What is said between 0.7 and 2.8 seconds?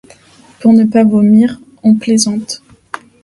ne pas vomir, on plaisante.